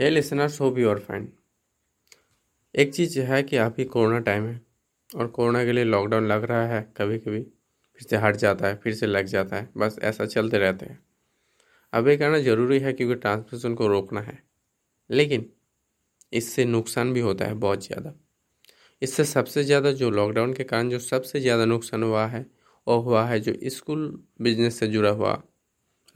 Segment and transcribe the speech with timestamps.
[0.00, 1.28] Hey listeners hope you are fine
[2.74, 4.60] एक चीज़ है कि अभी कोरोना टाइम है
[5.10, 8.76] और कोरोना के लिए लॉकडाउन लग रहा है कभी कभी फिर से हट जाता है,
[8.76, 10.98] फिर से लग जाता है, बस ऐसा चलते रहते हैं।
[11.92, 14.38] अब ये करना ज़रूरी है क्योंकि ट्रांसमिशन को रोकना है।
[15.10, 15.50] लेकिन
[16.32, 18.14] इससे नुकसान भी होता है बहुत ज़्यादा।
[19.02, 22.46] इससे सबसे ज़्यादा जो लॉकडाउन के कारण जो सबसे ज़्यादा नुकसान हुआ है
[22.86, 24.08] वो हुआ है जो स्कूल
[24.42, 25.42] बिज़नेस से जुड़ा हुआ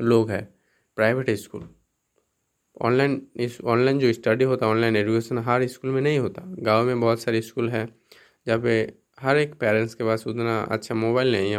[0.00, 0.48] लोग है
[0.96, 1.68] प्राइवेट स्कूल
[2.80, 6.86] ऑनलाइन इस ऑनलाइन जो स्टडी होता है ऑनलाइन एजुकेशन हर स्कूल में नहीं होता। गाँव
[6.86, 7.86] में बहुत सारे स्कूल हैं,
[8.46, 8.80] जहाँ पे
[9.20, 11.58] हर एक पेरेंट्स के पास उतना अच्छा मोबाइल नहीं है।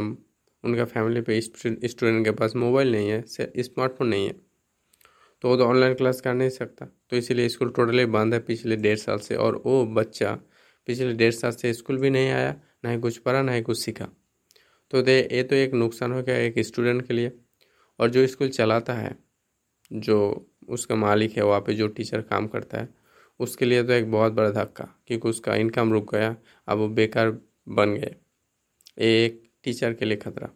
[0.64, 4.34] उनका फैमिली पे स्टूडेंट के पास मोबाइल नहीं है स्मार्टफ़ोन नहीं है।
[5.42, 8.76] तो वो तो ऑनलाइन क्लास कर नहीं सकता। तो इसीलिए स्कूल टोटली बंद है पिछले
[8.76, 10.34] डेढ़ साल से। और वो बच्चा,
[10.88, 13.80] पिछले डेढ़ साल से स्कूल भी नहीं आया, ना ही कुछ पढ़ा, ना ही कुछ
[13.80, 14.08] सीखा।
[14.92, 17.32] तो दे, ये तो एक नुकसान हो गया एक स्टूडेंट के लिए।
[18.00, 19.16] और जो स्कूल चलाता है,
[19.94, 22.90] जो उसका मालिक है, वहाँ पे जो टीचर काम करता है,
[23.40, 26.36] उसके लिए तो एक बहुत बड़ा धक्का, क्योंकि उसका इनकम रुक गया,
[26.68, 27.32] अब वो बेकार
[27.70, 28.16] बन गए।
[28.98, 30.50] एक टीचर के लिए खतरा।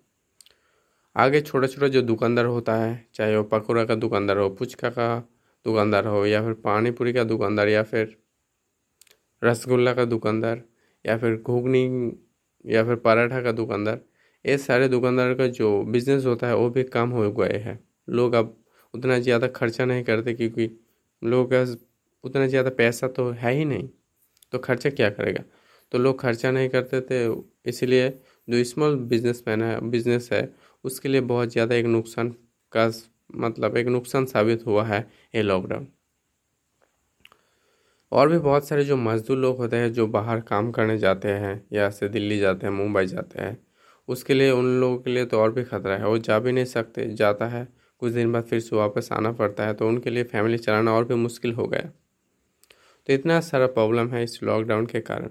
[1.15, 5.29] आगे छोटा छोटा जो दुकानदार होता है, चाहे वो पकौड़ा का दुकानदार हो, पुचका का
[5.65, 8.17] दुकानदार हो, या फिर पानी पूरी का दुकानदार, या फिर
[9.43, 10.61] रसगुल्ला का दुकानदार,
[11.05, 12.13] या फिर घुगनी,
[12.65, 14.01] या फिर पराठा का दुकानदार,
[14.45, 18.33] ये सारे दुकानदार का जो बिज़नेस होता है, वो भी कम हो गए हैं। लोग
[18.33, 18.64] अब
[18.95, 20.69] उतना ज़्यादा खर्चा नहीं करते क्योंकि
[21.21, 21.65] लोगों
[22.23, 23.89] उतना ज़्यादा पैसा तो है ही नहीं
[24.53, 25.43] तो खर्चा क्या करेगा?
[25.91, 27.25] तो लोग खर्चा नहीं करते थे,
[27.69, 28.09] इसीलिए
[28.47, 30.49] जो स्मॉल बिज़नेस मैन है बिज़नेस है,
[30.83, 32.29] उसके लिए बहुत ज़्यादा एक नुकसान
[32.71, 32.89] का
[33.35, 34.99] मतलब एक नुकसान साबित हुआ है
[35.35, 35.87] ये लॉकडाउन
[38.11, 41.61] और भी बहुत सारे जो मजदूर लोग होते हैं, जो बाहर काम करने जाते हैं
[41.73, 43.57] या से दिल्ली जाते हैं, मुंबई जाते हैं,
[44.07, 46.65] उसके लिए उन लोगों के लिए तो और भी खतरा है, वो जा भी नहीं
[46.65, 47.67] सकते, जाता है
[48.01, 51.05] कुछ दिन बाद फिर से वापस आना पड़ता है तो उनके लिए फैमिली चलाना और
[51.05, 51.89] भी मुश्किल हो गया।
[53.07, 55.29] तो इतना सारा प्रॉब्लम है इस लॉकडाउन के कारण।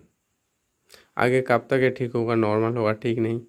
[1.19, 3.41] आगे कब तक ये ठीक होगा नॉर्मल होगा, ठीक नहीं,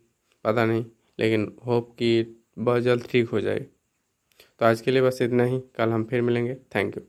[0.46, 0.86] पता नहीं,
[1.20, 3.60] लेकिन होप कि बहुत जल्द ठीक हो जाए।
[4.60, 7.04] तो आज के लिए बस इतना ही, कल हम फिर मिलेंगे। Thank you